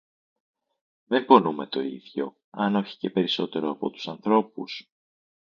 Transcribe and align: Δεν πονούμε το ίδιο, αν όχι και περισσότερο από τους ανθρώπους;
Δεν 1.05 1.25
πονούμε 1.25 1.65
το 1.67 1.81
ίδιο, 1.81 2.35
αν 2.49 2.75
όχι 2.75 2.97
και 2.97 3.09
περισσότερο 3.09 3.69
από 3.69 3.89
τους 3.89 4.07
ανθρώπους; 4.07 4.91